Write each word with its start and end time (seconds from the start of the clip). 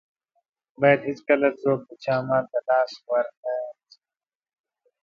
بايد 0.81 0.99
هيڅکله 1.09 1.49
څوک 1.61 1.79
د 1.89 1.91
چا 2.03 2.15
مال 2.27 2.43
ته 2.51 2.59
لاس 2.67 2.91
ور 3.07 3.25
و 3.29 3.33
نه 3.43 3.51
غزوي. 3.75 4.07